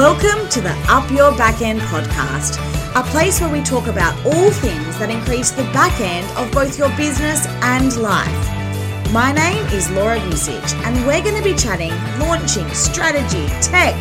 [0.00, 2.56] Welcome to the Up Your Backend podcast,
[2.98, 6.78] a place where we talk about all things that increase the back end of both
[6.78, 9.12] your business and life.
[9.12, 13.94] My name is Laura Vucic, and we're going to be chatting launching, strategy, tech,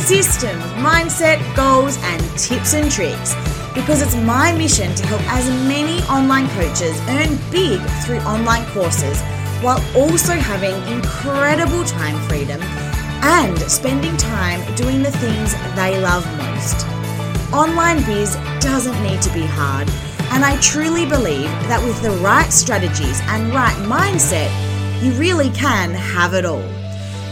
[0.00, 3.34] systems, mindset, goals, and tips and tricks
[3.72, 9.22] because it's my mission to help as many online coaches earn big through online courses
[9.62, 12.60] while also having incredible time freedom
[13.22, 16.86] and spending time doing the things they love most.
[17.52, 19.88] Online biz doesn't need to be hard,
[20.32, 24.50] and I truly believe that with the right strategies and right mindset,
[25.02, 26.64] you really can have it all.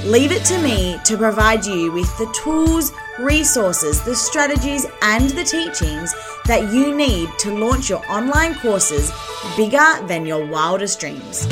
[0.04, 5.44] Leave it to me to provide you with the tools, resources, the strategies, and the
[5.44, 6.14] teachings
[6.44, 9.10] that you need to launch your online courses
[9.56, 11.46] bigger than your wildest dreams.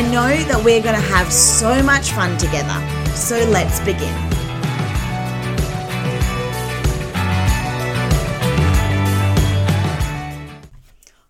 [0.00, 2.72] I know that we're going to have so much fun together,
[3.14, 4.14] so let's begin.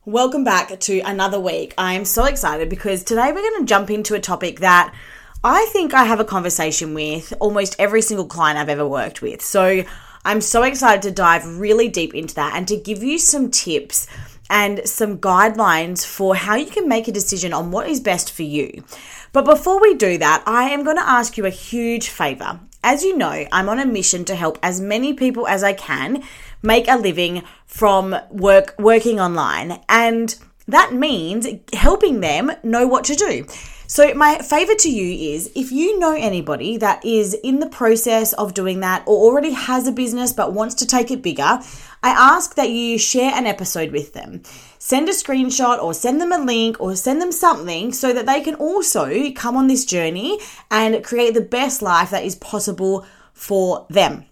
[0.04, 1.74] Welcome back to another week.
[1.76, 4.94] I am so excited because today we're going to jump into a topic that
[5.42, 9.42] I think I have a conversation with almost every single client I've ever worked with.
[9.42, 9.82] So
[10.24, 14.06] I'm so excited to dive really deep into that and to give you some tips
[14.50, 18.42] and some guidelines for how you can make a decision on what is best for
[18.42, 18.84] you.
[19.32, 22.60] But before we do that, I am going to ask you a huge favor.
[22.82, 26.22] As you know, I'm on a mission to help as many people as I can
[26.62, 30.34] make a living from work working online and
[30.66, 33.46] that means helping them know what to do.
[33.90, 38.32] So, my favor to you is if you know anybody that is in the process
[38.34, 41.58] of doing that or already has a business but wants to take it bigger,
[42.00, 44.44] I ask that you share an episode with them.
[44.78, 48.40] Send a screenshot or send them a link or send them something so that they
[48.42, 50.38] can also come on this journey
[50.70, 54.24] and create the best life that is possible for them.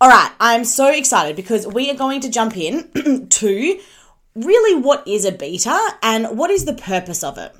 [0.00, 3.80] All right, I'm so excited because we are going to jump in to
[4.36, 7.52] really what is a beta and what is the purpose of it.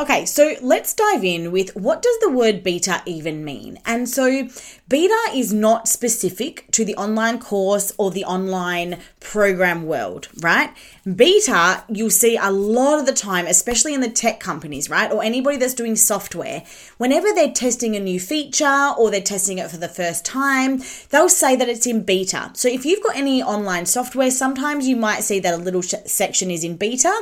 [0.00, 3.78] Okay, so let's dive in with what does the word beta even mean?
[3.84, 4.48] And so
[4.88, 10.70] beta is not specific to the online course or the online program world, right?
[11.04, 15.12] Beta, you'll see a lot of the time, especially in the tech companies, right?
[15.12, 16.62] Or anybody that's doing software,
[16.96, 20.80] whenever they're testing a new feature or they're testing it for the first time,
[21.10, 22.52] they'll say that it's in beta.
[22.54, 26.50] So if you've got any online software, sometimes you might see that a little section
[26.50, 27.14] is in beta,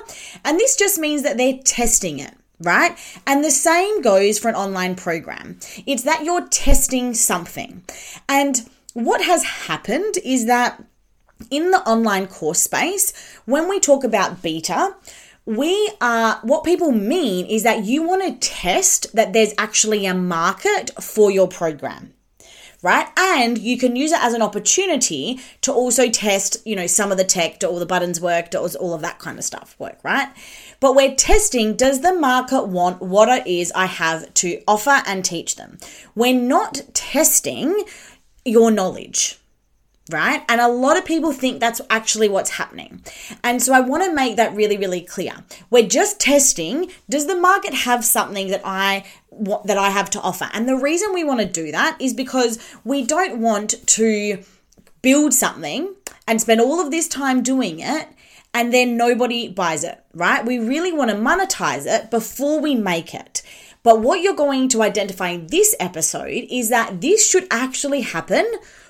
[0.45, 2.97] and this just means that they're testing it right?
[3.27, 5.59] And the same goes for an online program.
[5.87, 7.85] It's that you're testing something.
[8.29, 10.83] And what has happened is that
[11.51, 13.13] in the online course space,
[13.45, 14.95] when we talk about beta,
[15.47, 20.15] we are what people mean is that you want to test that there's actually a
[20.15, 22.13] market for your program
[22.83, 23.09] right?
[23.17, 27.19] And you can use it as an opportunity to also test, you know, some of
[27.19, 29.99] the tech, do all the buttons work, does all of that kind of stuff work,
[30.03, 30.29] right?
[30.81, 35.25] But we're testing does the market want what it is I have to offer and
[35.25, 35.79] teach them?
[36.15, 37.85] We're not testing
[38.45, 39.39] your knowledge
[40.11, 40.43] right?
[40.49, 43.03] And a lot of people think that's actually what's happening.
[43.43, 45.33] And so I want to make that really really clear.
[45.71, 50.21] We're just testing does the market have something that I what that I have to
[50.21, 50.49] offer?
[50.53, 54.43] And the reason we want to do that is because we don't want to
[55.03, 55.95] build something
[56.27, 58.09] and spend all of this time doing it
[58.55, 60.45] and then nobody buys it, right?
[60.45, 63.43] We really want to monetize it before we make it.
[63.83, 68.47] But what you're going to identify in this episode is that this should actually happen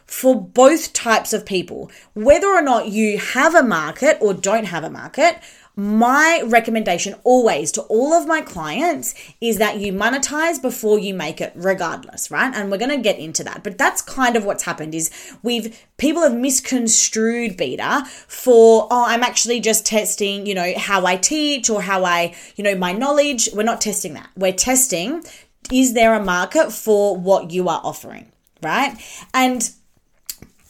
[0.09, 1.91] for both types of people.
[2.15, 5.39] Whether or not you have a market or don't have a market,
[5.77, 11.41] my recommendation always to all of my clients is that you monetize before you make
[11.41, 12.53] it regardless right?
[12.53, 13.63] And we're going to get into that.
[13.63, 15.11] But that's kind of what's happened is
[15.45, 21.17] we've people have misconstrued beta for oh i'm actually just testing you know how i
[21.17, 23.49] teach or how i you know my knowledge.
[23.53, 24.31] We're not testing that.
[24.37, 25.23] We're testing
[25.71, 28.33] is there a market for what you are offering
[28.63, 28.97] right?
[29.33, 29.71] And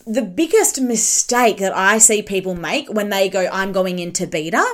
[0.09, 4.65] the biggest mistake that I see people make when they go, I'm going into beta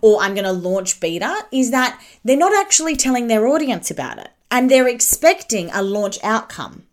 [0.00, 4.16] or I'm going to launch beta is that they're not actually telling their audience about
[4.16, 6.84] it and they're expecting a launch outcome.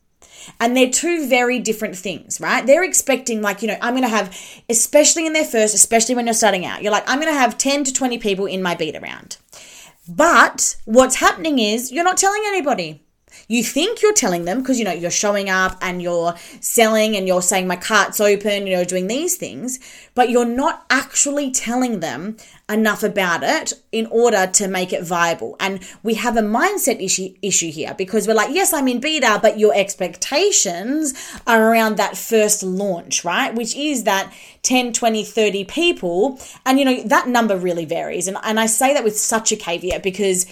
[0.60, 2.64] And they're two very different things, right?
[2.64, 4.38] They're expecting, like, you know, I'm going to have,
[4.70, 7.58] especially in their first, especially when you're starting out, you're like, I'm going to have
[7.58, 9.38] 10 to 20 people in my beta round.
[10.08, 13.05] But what's happening is you're not telling anybody.
[13.48, 17.28] You think you're telling them because you know you're showing up and you're selling and
[17.28, 19.80] you're saying my cart's open, you know, doing these things,
[20.16, 22.38] but you're not actually telling them
[22.68, 25.56] enough about it in order to make it viable.
[25.60, 29.40] And we have a mindset issue issue here because we're like, yes, I'm in beta,
[29.42, 31.14] but your expectations
[31.46, 33.54] are around that first launch, right?
[33.54, 34.34] Which is that
[34.64, 36.40] 10, 20, 30 people.
[36.66, 38.28] And you know, that number really varies.
[38.28, 40.46] And and I say that with such a caveat because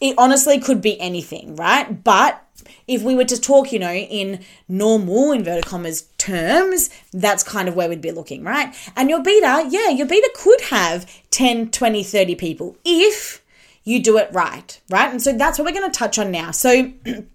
[0.00, 2.02] it honestly could be anything, right?
[2.02, 2.42] But
[2.86, 7.74] if we were to talk, you know, in normal inverted commas terms, that's kind of
[7.74, 8.74] where we'd be looking, right?
[8.96, 13.42] And your beta, yeah, your beta could have 10, 20, 30 people if
[13.84, 15.10] you do it right, right?
[15.10, 16.50] And so that's what we're going to touch on now.
[16.50, 17.26] So the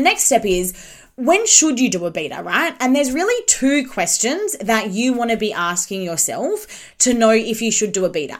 [0.00, 0.74] next step is
[1.16, 2.76] when should you do a beta, right?
[2.78, 7.62] And there's really two questions that you want to be asking yourself to know if
[7.62, 8.38] you should do a beta.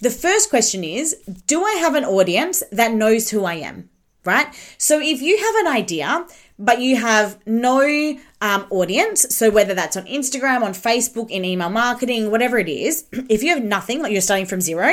[0.00, 1.16] The first question is
[1.46, 3.88] Do I have an audience that knows who I am?
[4.24, 4.46] Right?
[4.76, 6.26] So if you have an idea,
[6.58, 11.70] but you have no um, audience, so whether that's on Instagram, on Facebook, in email
[11.70, 14.92] marketing, whatever it is, if you have nothing, like you're starting from zero,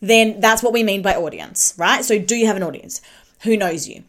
[0.00, 2.04] then that's what we mean by audience, right?
[2.04, 3.00] So do you have an audience?
[3.42, 4.04] Who knows you?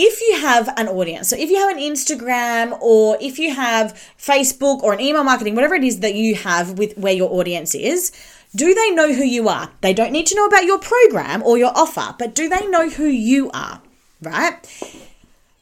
[0.00, 3.94] If you have an audience, so if you have an Instagram or if you have
[4.16, 7.74] Facebook or an email marketing, whatever it is that you have with where your audience
[7.74, 8.12] is,
[8.54, 9.72] do they know who you are?
[9.80, 12.88] They don't need to know about your program or your offer, but do they know
[12.88, 13.82] who you are?
[14.22, 14.56] Right?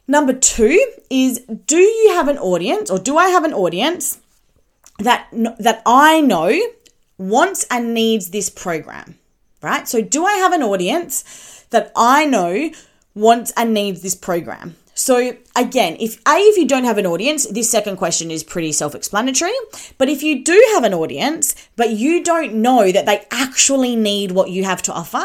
[0.07, 4.21] Number two is do you have an audience or do I have an audience
[4.99, 6.61] that that I know
[7.17, 9.19] wants and needs this program?
[9.63, 9.89] Right?
[9.89, 12.71] So do I have an audience that I know
[13.17, 14.77] wants and needs this program?
[14.95, 18.73] So again, if A, if you don't have an audience, this second question is pretty
[18.73, 19.53] self-explanatory.
[19.99, 24.33] But if you do have an audience, but you don't know that they actually need
[24.33, 25.25] what you have to offer,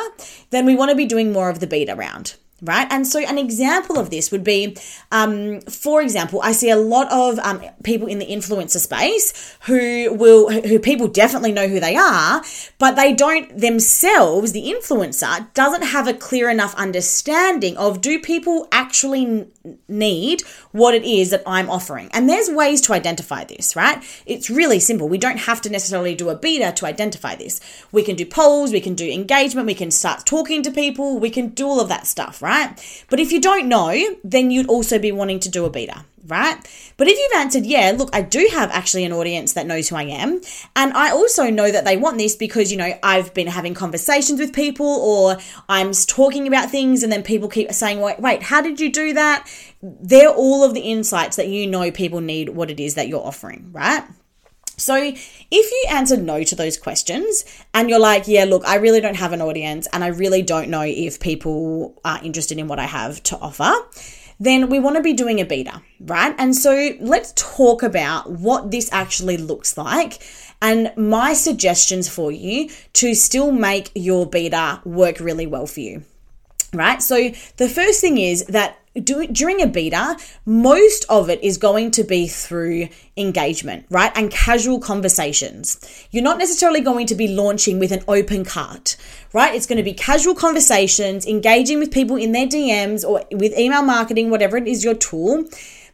[0.49, 2.87] then we want to be doing more of the beta round right?
[2.91, 4.77] And so, an example of this would be,
[5.11, 10.13] um, for example, I see a lot of um, people in the influencer space who
[10.13, 12.43] will, who people definitely know who they are,
[12.77, 18.67] but they don't themselves, the influencer, doesn't have a clear enough understanding of do people
[18.71, 19.47] actually
[19.87, 20.41] need
[20.71, 22.09] what it is that I'm offering?
[22.13, 24.03] And there's ways to identify this, right?
[24.25, 25.09] It's really simple.
[25.09, 27.59] We don't have to necessarily do a beta to identify this.
[27.91, 31.29] We can do polls, we can do engagement, we can start talking to people, we
[31.29, 32.50] can do all of that stuff, right?
[32.51, 33.05] Right?
[33.09, 36.57] But if you don't know, then you'd also be wanting to do a beta, right?
[36.97, 39.95] But if you've answered, yeah, look, I do have actually an audience that knows who
[39.95, 40.41] I am.
[40.75, 44.39] And I also know that they want this because, you know, I've been having conversations
[44.39, 45.37] with people or
[45.69, 49.13] I'm talking about things and then people keep saying, wait, wait, how did you do
[49.13, 49.47] that?
[49.81, 53.25] They're all of the insights that you know people need what it is that you're
[53.25, 54.03] offering, right?
[54.81, 59.01] So, if you answer no to those questions and you're like, yeah, look, I really
[59.01, 62.79] don't have an audience and I really don't know if people are interested in what
[62.79, 63.73] I have to offer,
[64.39, 66.33] then we want to be doing a beta, right?
[66.37, 70.21] And so, let's talk about what this actually looks like
[70.61, 76.03] and my suggestions for you to still make your beta work really well for you
[76.73, 77.01] right?
[77.01, 81.91] So the first thing is that do, during a beta, most of it is going
[81.91, 84.11] to be through engagement, right?
[84.15, 85.79] And casual conversations.
[86.11, 88.97] You're not necessarily going to be launching with an open cart,
[89.33, 89.55] right?
[89.55, 93.81] It's going to be casual conversations, engaging with people in their DMs or with email
[93.83, 95.45] marketing, whatever it is your tool.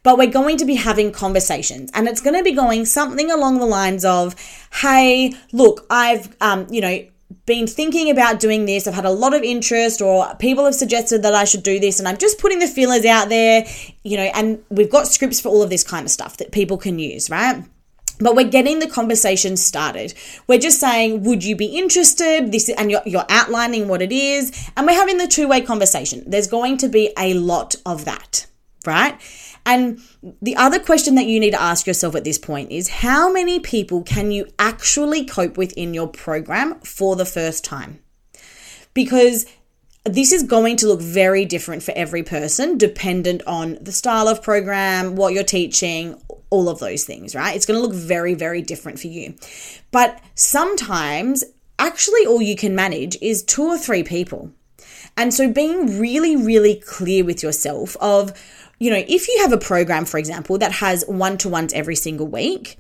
[0.04, 3.60] But we're going to be having conversations, and it's going to be going something along
[3.60, 4.36] the lines of,
[4.72, 7.06] "Hey, look, I've, um, you know,
[7.48, 8.88] been thinking about doing this.
[8.88, 11.98] I've had a lot of interest, or people have suggested that I should do this,
[11.98, 13.66] and I'm just putting the feelers out there,
[14.04, 16.78] you know, and we've got scripts for all of this kind of stuff that people
[16.78, 17.64] can use, right?
[18.20, 20.14] But we're getting the conversation started.
[20.48, 22.52] We're just saying, would you be interested?
[22.52, 26.24] This and you're, you're outlining what it is, and we're having the two way conversation.
[26.28, 28.46] There's going to be a lot of that,
[28.86, 29.18] right?
[29.68, 30.00] And
[30.42, 33.60] the other question that you need to ask yourself at this point is how many
[33.60, 38.00] people can you actually cope with in your program for the first time?
[38.94, 39.46] Because
[40.06, 44.42] this is going to look very different for every person, dependent on the style of
[44.42, 46.16] program, what you're teaching,
[46.50, 47.54] all of those things, right?
[47.54, 49.36] It's going to look very, very different for you.
[49.92, 51.44] But sometimes,
[51.78, 54.54] actually, all you can manage is two or three people.
[55.18, 58.32] And so being really, really clear with yourself of,
[58.80, 61.96] you know, if you have a program, for example, that has one to ones every
[61.96, 62.78] single week,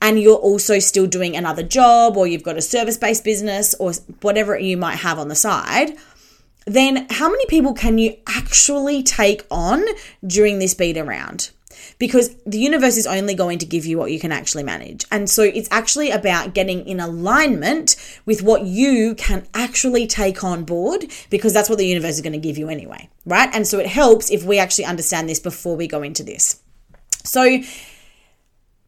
[0.00, 3.92] and you're also still doing another job, or you've got a service based business, or
[4.22, 5.96] whatever you might have on the side,
[6.66, 9.84] then how many people can you actually take on
[10.24, 11.50] during this beta round?
[11.98, 15.04] Because the universe is only going to give you what you can actually manage.
[15.10, 17.96] And so it's actually about getting in alignment
[18.26, 22.32] with what you can actually take on board because that's what the universe is going
[22.32, 23.50] to give you anyway, right?
[23.52, 26.60] And so it helps if we actually understand this before we go into this.
[27.24, 27.60] So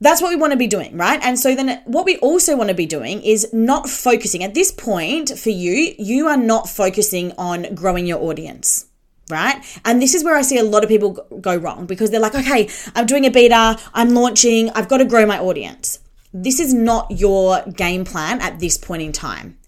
[0.00, 1.20] that's what we want to be doing, right?
[1.22, 4.72] And so then what we also want to be doing is not focusing at this
[4.72, 8.87] point for you, you are not focusing on growing your audience
[9.32, 9.80] right?
[9.84, 12.34] And this is where I see a lot of people go wrong because they're like,
[12.36, 15.98] okay, I'm doing a beta, I'm launching, I've got to grow my audience.
[16.32, 19.58] This is not your game plan at this point in time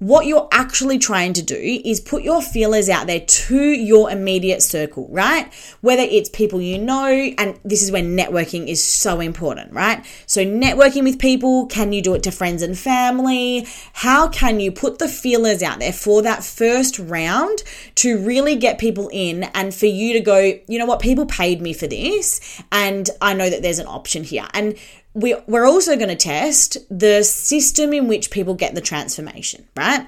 [0.00, 4.62] what you're actually trying to do is put your feelers out there to your immediate
[4.62, 5.52] circle, right?
[5.82, 10.04] Whether it's people you know, and this is where networking is so important, right?
[10.24, 13.66] So, networking with people, can you do it to friends and family?
[13.92, 17.62] How can you put the feelers out there for that first round
[17.96, 21.60] to really get people in and for you to go, you know what, people paid
[21.60, 24.46] me for this, and I know that there's an option here.
[24.54, 24.76] And
[25.14, 30.06] we, we're also going to test the system in which people get the transformation, right?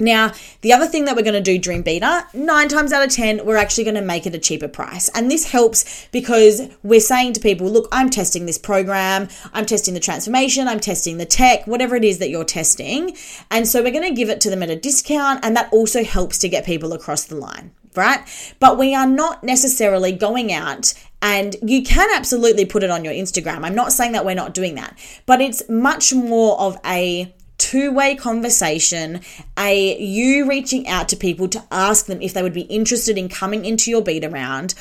[0.00, 0.32] Now,
[0.62, 3.44] the other thing that we're going to do during beta, nine times out of 10,
[3.44, 5.10] we're actually going to make it a cheaper price.
[5.14, 9.92] And this helps because we're saying to people, look, I'm testing this program, I'm testing
[9.92, 13.14] the transformation, I'm testing the tech, whatever it is that you're testing.
[13.50, 15.44] And so we're going to give it to them at a discount.
[15.44, 18.20] And that also helps to get people across the line right?
[18.60, 23.12] But we are not necessarily going out and you can absolutely put it on your
[23.12, 23.64] Instagram.
[23.64, 24.96] I'm not saying that we're not doing that,
[25.26, 29.20] but it's much more of a two way conversation,
[29.58, 33.28] a you reaching out to people to ask them if they would be interested in
[33.28, 34.74] coming into your beta round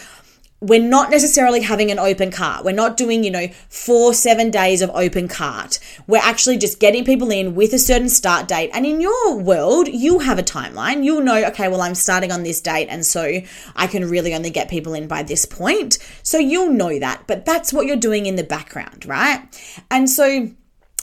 [0.62, 2.66] we're not necessarily having an open cart.
[2.66, 5.80] We're not doing, you know, four, seven days of open cart.
[6.06, 8.70] We're actually just getting people in with a certain start date.
[8.74, 11.04] And in your world, you have a timeline.
[11.04, 12.88] You'll know, okay, well, I'm starting on this date.
[12.90, 13.42] And so
[13.76, 15.98] I can really only get people in by this point.
[16.24, 17.24] So you'll know that.
[17.26, 19.42] But that's what you're doing in the background, right?
[19.90, 20.50] And so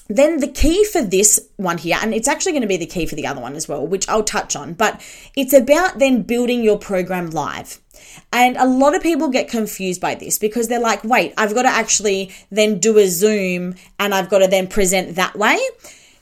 [0.08, 3.06] then the key for this one here, and it's actually going to be the key
[3.06, 5.00] for the other one as well, which I'll touch on, but
[5.36, 7.80] it's about then building your program live.
[8.32, 11.62] And a lot of people get confused by this because they're like, wait, I've got
[11.62, 15.58] to actually then do a Zoom and I've got to then present that way.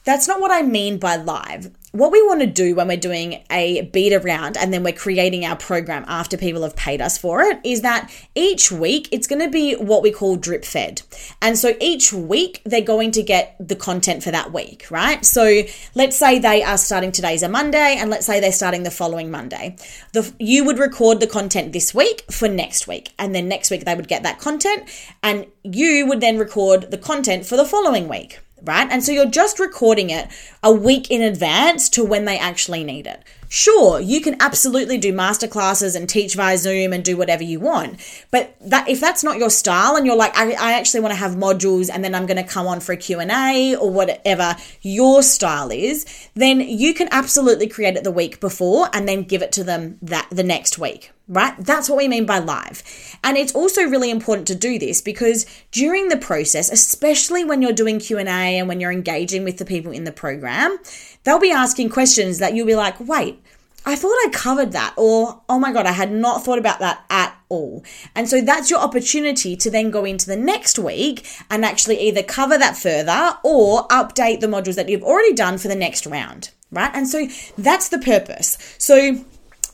[0.05, 3.45] That's not what I mean by live what we want to do when we're doing
[3.53, 7.41] a beta round and then we're creating our program after people have paid us for
[7.43, 11.03] it is that each week it's going to be what we call drip fed.
[11.41, 15.25] And so each week they're going to get the content for that week, right?
[15.25, 15.63] So
[15.95, 19.31] let's say they are starting today's a Monday and let's say they're starting the following
[19.31, 19.77] Monday.
[20.15, 23.13] The, you would record the content this week for next week.
[23.21, 24.91] And then next week they would get that content
[25.23, 28.89] and you would then record the content for the following week right?
[28.91, 30.29] And so you're just recording it
[30.63, 33.23] a week in advance to when they actually need it.
[33.55, 38.01] Sure, you can absolutely do masterclasses and teach via Zoom and do whatever you want.
[38.33, 41.21] But that if that's not your style and you're like, I, I actually want to
[41.21, 45.23] have modules and then I'm going to come on for a Q&A or whatever your
[45.23, 49.53] style is, then you can absolutely create it the week before and then give it
[49.53, 51.55] to them that the next week, right?
[51.57, 52.83] That's what we mean by live.
[53.23, 57.73] And it's also really important to do this because during the process, especially when you're
[57.73, 60.77] doing Q&A and when you're engaging with the people in the program,
[61.25, 63.41] they'll be asking questions that you'll be like, "Wait,
[63.85, 67.05] I thought I covered that," or "Oh my god, I had not thought about that
[67.11, 71.65] at all." And so that's your opportunity to then go into the next week and
[71.65, 75.75] actually either cover that further or update the modules that you've already done for the
[75.75, 76.91] next round, right?
[76.95, 77.27] And so
[77.59, 78.57] that's the purpose.
[78.79, 79.25] So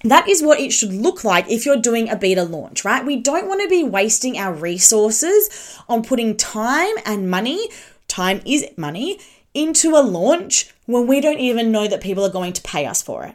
[0.04, 3.04] that is what it should look like if you're doing a beta launch, right?
[3.04, 7.68] We don't want to be wasting our resources on putting time and money,
[8.08, 9.20] time is money,
[9.54, 13.02] into a launch when we don't even know that people are going to pay us
[13.02, 13.34] for it,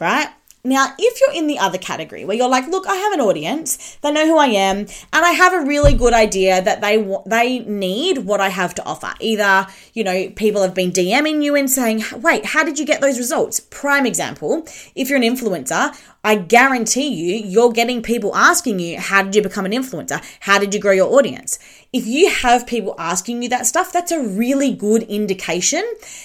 [0.00, 0.28] right?
[0.66, 3.96] Now, if you're in the other category where you're like, look, I have an audience,
[4.02, 7.60] they know who I am, and I have a really good idea that they they
[7.60, 9.14] need what I have to offer.
[9.20, 13.00] Either, you know, people have been DMing you and saying, "Wait, how did you get
[13.00, 15.96] those results?" Prime example, if you're an influencer,
[16.26, 20.20] I guarantee you, you're getting people asking you, How did you become an influencer?
[20.40, 21.56] How did you grow your audience?
[21.92, 25.84] If you have people asking you that stuff, that's a really good indication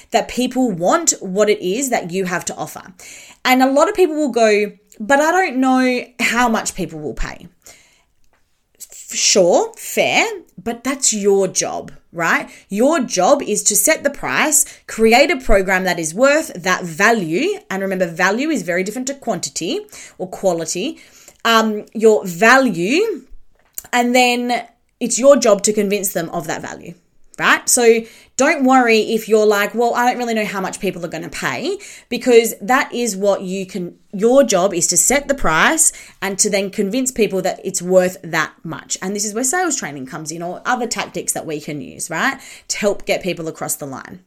[0.10, 2.81] that people want what it is that you have to offer.
[3.46, 7.13] And a lot of people will go, but I don't know how much people will
[7.13, 7.48] pay.
[8.79, 10.25] Sure, fair,
[10.58, 12.50] but that's your job, right?
[12.70, 17.60] Your job is to set the price, create a program that is worth that value.
[17.70, 19.80] And remember, value is very different to quantity
[20.18, 21.00] or quality.
[21.44, 23.25] Um, your value,
[23.91, 24.68] and then
[25.00, 26.94] it's your job to convince them of that value
[27.41, 27.67] right?
[27.67, 28.01] So
[28.38, 31.24] don't worry if you're like, well, I don't really know how much people are going
[31.24, 35.91] to pay because that is what you can, your job is to set the price
[36.21, 38.98] and to then convince people that it's worth that much.
[39.01, 42.10] And this is where sales training comes in or other tactics that we can use,
[42.10, 42.39] right?
[42.69, 44.24] To help get people across the line.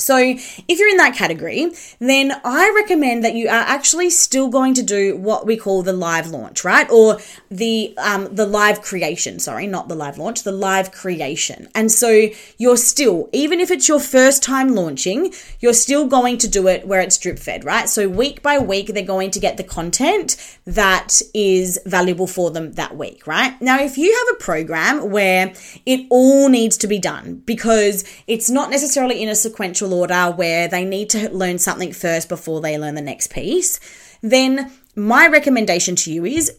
[0.00, 4.74] So, if you're in that category, then I recommend that you are actually still going
[4.74, 6.90] to do what we call the live launch, right?
[6.90, 7.18] Or
[7.50, 9.38] the um, the live creation.
[9.38, 11.68] Sorry, not the live launch, the live creation.
[11.74, 12.28] And so
[12.58, 16.86] you're still, even if it's your first time launching, you're still going to do it
[16.86, 17.88] where it's drip fed, right?
[17.88, 22.72] So week by week, they're going to get the content that is valuable for them
[22.72, 23.60] that week, right?
[23.60, 25.52] Now, if you have a program where
[25.86, 30.68] it all needs to be done because it's not necessarily in a sequential order where
[30.68, 33.80] they need to learn something first before they learn the next piece,
[34.22, 36.58] then my recommendation to you is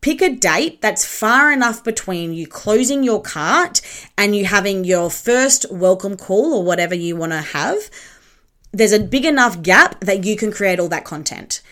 [0.00, 3.80] pick a date that's far enough between you closing your cart
[4.18, 7.88] and you having your first welcome call or whatever you want to have.
[8.72, 11.62] There's a big enough gap that you can create all that content.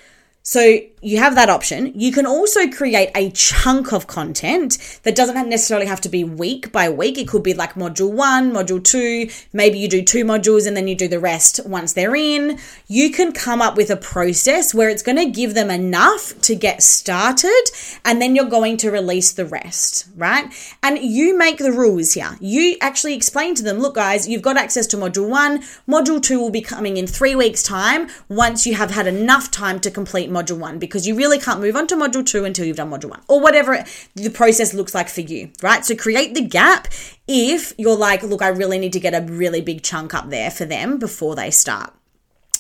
[0.51, 1.93] So you have that option.
[1.95, 6.73] You can also create a chunk of content that doesn't necessarily have to be week
[6.73, 7.19] by week.
[7.19, 9.31] It could be like module one, module two.
[9.53, 12.59] Maybe you do two modules and then you do the rest once they're in.
[12.89, 16.57] You can come up with a process where it's going to give them enough to
[16.57, 17.63] get started
[18.05, 20.53] and then you're going to release the rest, right?
[20.83, 22.37] And you make the rules here.
[22.41, 25.63] You actually explain to them, look, guys, you've got access to module one.
[25.89, 29.79] Module two will be coming in three weeks' time once you have had enough time
[29.79, 32.77] to complete module one because you really can't move on to module two until you've
[32.77, 35.85] done module one or whatever the process looks like for you, right?
[35.85, 36.89] So create the gap
[37.29, 40.51] if you're like, look, I really need to get a really big chunk up there
[40.51, 41.93] for them before they start.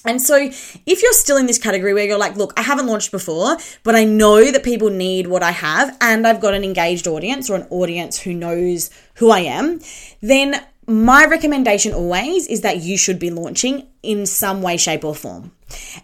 [0.04, 3.10] And so, if you're still in this category where you're like, look, I haven't launched
[3.10, 7.06] before, but I know that people need what I have, and I've got an engaged
[7.06, 9.80] audience or an audience who knows who I am,
[10.22, 15.14] then my recommendation always is that you should be launching in some way, shape, or
[15.14, 15.52] form.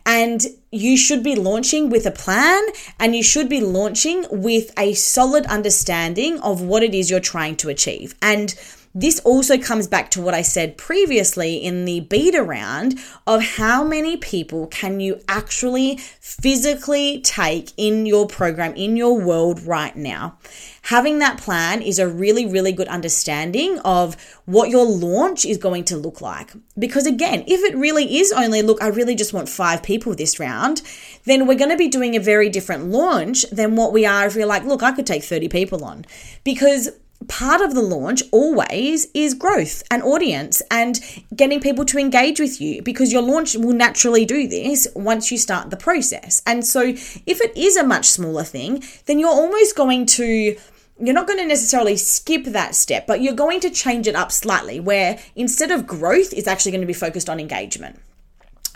[0.05, 0.40] And
[0.71, 2.62] you should be launching with a plan
[3.00, 7.57] and you should be launching with a solid understanding of what it is you're trying
[7.57, 8.14] to achieve.
[8.23, 8.55] And
[8.99, 13.85] this also comes back to what I said previously in the beta round of how
[13.85, 20.38] many people can you actually physically take in your program, in your world right now.
[20.85, 25.85] Having that plan is a really, really good understanding of what your launch is going
[25.85, 26.53] to look like.
[26.79, 30.41] Because again, if it really is only, look, I really just want five people this
[30.41, 30.80] round,
[31.25, 34.37] then we're going to be doing a very different launch than what we are if
[34.37, 36.06] we're like, look, I could take 30 people on.
[36.45, 36.89] Because
[37.29, 41.00] part of the launch always is growth and audience and
[41.35, 45.39] getting people to engage with you because your launch will naturally do this once you
[45.39, 46.43] start the process.
[46.47, 50.57] And so if it is a much smaller thing, then you're almost going to
[50.99, 54.33] you're not going to necessarily skip that step, but you're going to change it up
[54.33, 58.00] slightly where instead of growth, it's actually going to be focused on engagement.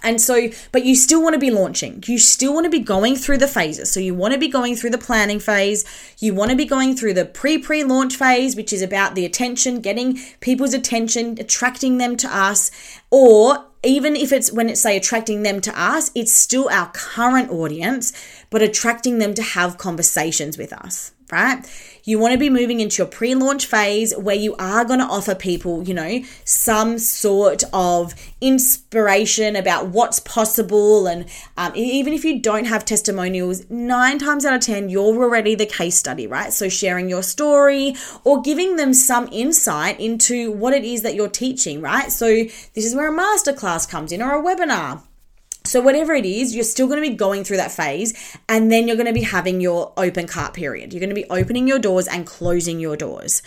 [0.02, 2.02] And so, but you still want to be launching.
[2.06, 3.90] You still want to be going through the phases.
[3.90, 5.84] So, you want to be going through the planning phase.
[6.18, 9.24] You want to be going through the pre pre launch phase, which is about the
[9.24, 12.70] attention, getting people's attention, attracting them to us.
[13.10, 17.50] Or even if it's when it's say attracting them to us, it's still our current
[17.50, 18.12] audience,
[18.50, 21.64] but attracting them to have conversations with us right?
[22.04, 25.04] You want to be moving into your pre launch phase where you are going to
[25.04, 31.06] offer people, you know, some sort of inspiration about what's possible.
[31.06, 35.54] And um, even if you don't have testimonials, nine times out of 10, you're already
[35.54, 36.52] the case study, right?
[36.52, 41.28] So sharing your story or giving them some insight into what it is that you're
[41.28, 42.10] teaching, right?
[42.10, 45.02] So this is where a masterclass comes in or a webinar
[45.64, 48.14] so, whatever it is, you're still going to be going through that phase,
[48.48, 50.92] and then you're going to be having your open cart period.
[50.92, 53.42] You're going to be opening your doors and closing your doors.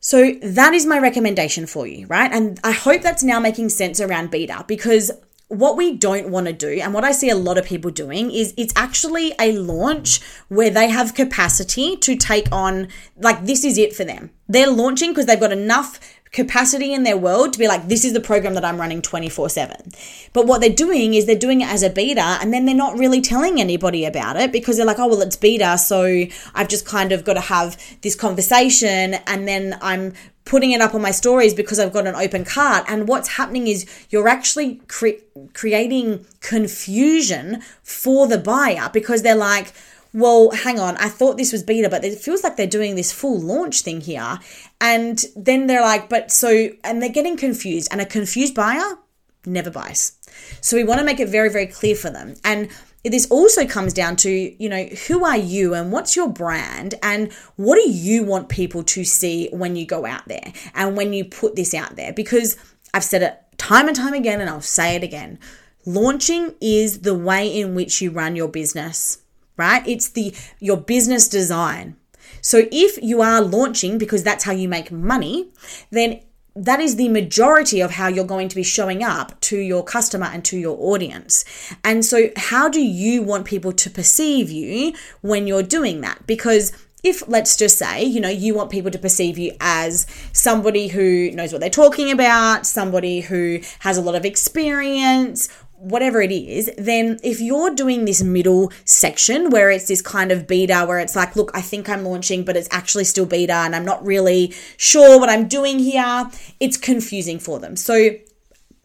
[0.00, 2.30] So, that is my recommendation for you, right?
[2.32, 5.12] And I hope that's now making sense around beta because
[5.50, 8.30] what we don't want to do, and what I see a lot of people doing,
[8.30, 13.76] is it's actually a launch where they have capacity to take on, like, this is
[13.76, 14.30] it for them.
[14.48, 15.98] They're launching because they've got enough
[16.32, 19.48] capacity in their world to be like, this is the program that I'm running 24
[19.48, 19.92] 7.
[20.32, 22.98] But what they're doing is they're doing it as a beta and then they're not
[22.98, 25.76] really telling anybody about it because they're like, oh, well, it's beta.
[25.78, 30.12] So I've just kind of got to have this conversation and then I'm
[30.44, 32.84] putting it up on my stories because I've got an open cart.
[32.88, 39.72] And what's happening is you're actually cre- creating confusion for the buyer because they're like,
[40.12, 43.12] well, hang on, I thought this was beta, but it feels like they're doing this
[43.12, 44.38] full launch thing here.
[44.80, 47.88] And then they're like, but so, and they're getting confused.
[47.92, 48.98] And a confused buyer
[49.46, 50.12] never buys.
[50.60, 52.34] So we want to make it very, very clear for them.
[52.44, 52.70] And
[53.04, 57.32] this also comes down to, you know, who are you and what's your brand and
[57.56, 61.24] what do you want people to see when you go out there and when you
[61.24, 62.12] put this out there?
[62.12, 62.58] Because
[62.92, 65.38] I've said it time and time again and I'll say it again.
[65.86, 69.18] Launching is the way in which you run your business,
[69.60, 69.86] right?
[69.86, 71.96] It's the your business design.
[72.40, 75.50] So if you are launching because that's how you make money,
[75.90, 76.20] then
[76.56, 80.26] that is the majority of how you're going to be showing up to your customer
[80.26, 81.44] and to your audience.
[81.84, 86.26] And so, how do you want people to perceive you when you're doing that?
[86.26, 90.88] Because if let's just say you know you want people to perceive you as somebody
[90.88, 95.48] who knows what they're talking about somebody who has a lot of experience
[95.80, 100.46] whatever it is, then if you're doing this middle section where it's this kind of
[100.46, 103.74] beta, where it's like, look, I think I'm launching, but it's actually still beta and
[103.74, 107.76] I'm not really sure what I'm doing here, it's confusing for them.
[107.76, 108.10] So,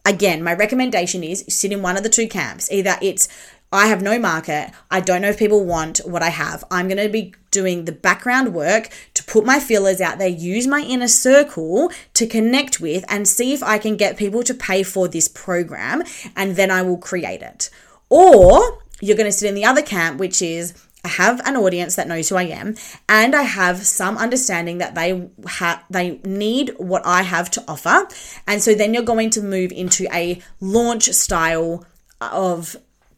[0.06, 2.72] again, my recommendation is sit in one of the two camps.
[2.72, 3.28] Either it's
[3.72, 4.70] I have no market.
[4.90, 6.64] I don't know if people want what I have.
[6.70, 10.66] I'm going to be doing the background work to put my feelers out there, use
[10.66, 14.82] my inner circle to connect with and see if I can get people to pay
[14.82, 16.02] for this program
[16.36, 17.70] and then I will create it.
[18.08, 20.74] Or you're going to sit in the other camp, which is
[21.04, 22.74] I have an audience that knows who I am,
[23.08, 28.08] and I have some understanding that they have they need what I have to offer,
[28.44, 31.86] and so then you're going to move into a launch style
[32.20, 32.76] of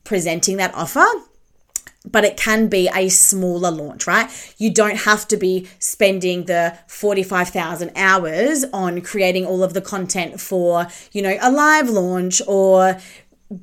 [0.09, 1.07] presenting that offer
[2.11, 4.31] but it can be a smaller launch, right?
[4.57, 10.41] You don't have to be spending the 45,000 hours on creating all of the content
[10.41, 12.99] for, you know, a live launch or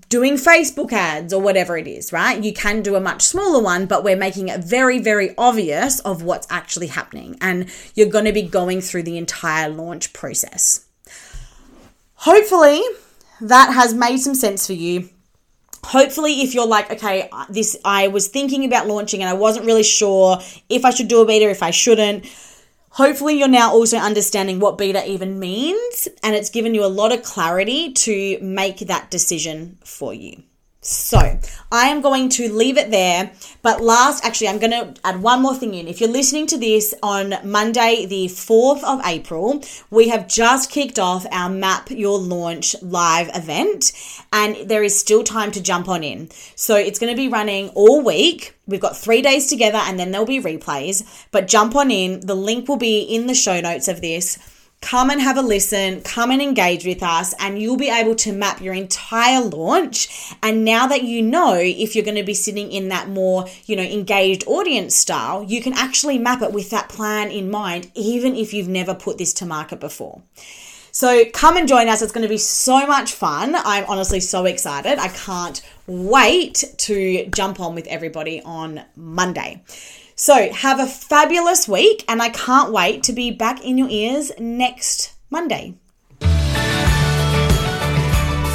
[0.09, 2.43] doing Facebook ads or whatever it is, right?
[2.43, 6.23] You can do a much smaller one, but we're making it very, very obvious of
[6.23, 7.37] what's actually happening.
[7.39, 10.85] And you're going to be going through the entire launch process.
[12.15, 12.81] Hopefully,
[13.41, 15.09] that has made some sense for you
[15.85, 19.83] hopefully if you're like okay this i was thinking about launching and i wasn't really
[19.83, 22.25] sure if i should do a beta if i shouldn't
[22.89, 27.11] hopefully you're now also understanding what beta even means and it's given you a lot
[27.11, 30.41] of clarity to make that decision for you
[30.85, 31.39] so
[31.71, 33.31] I am going to leave it there.
[33.63, 35.87] But last, actually, I'm going to add one more thing in.
[35.87, 40.99] If you're listening to this on Monday, the 4th of April, we have just kicked
[40.99, 43.93] off our Map Your Launch live event,
[44.31, 46.29] and there is still time to jump on in.
[46.55, 48.55] So it's going to be running all week.
[48.67, 51.03] We've got three days together, and then there'll be replays.
[51.31, 52.19] But jump on in.
[52.19, 54.37] The link will be in the show notes of this
[54.81, 58.31] Come and have a listen, come and engage with us, and you'll be able to
[58.31, 60.33] map your entire launch.
[60.43, 63.75] And now that you know if you're going to be sitting in that more, you
[63.75, 68.35] know, engaged audience style, you can actually map it with that plan in mind, even
[68.35, 70.21] if you've never put this to market before.
[70.91, 72.01] So come and join us.
[72.01, 73.53] It's going to be so much fun.
[73.53, 74.97] I'm honestly so excited.
[74.97, 79.61] I can't wait to jump on with everybody on Monday.
[80.17, 84.31] So, have a fabulous week, and I can't wait to be back in your ears
[84.39, 85.75] next Monday.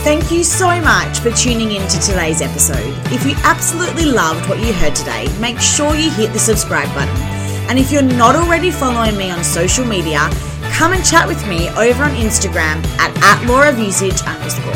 [0.02, 2.94] Thank you so much for tuning in to today's episode.
[3.12, 7.14] If you absolutely loved what you heard today, make sure you hit the subscribe button.
[7.68, 10.30] And if you're not already following me on social media,
[10.72, 13.44] come and chat with me over on Instagram at, at
[14.26, 14.72] underscore.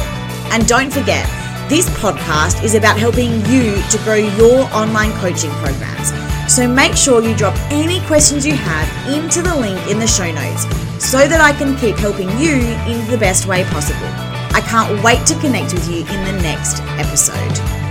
[0.52, 1.26] And don't forget,
[1.68, 6.12] this podcast is about helping you to grow your online coaching programs.
[6.52, 10.30] So make sure you drop any questions you have into the link in the show
[10.30, 10.64] notes
[11.02, 12.54] so that I can keep helping you
[12.86, 14.08] in the best way possible.
[14.54, 17.83] I can't wait to connect with you in the next episode.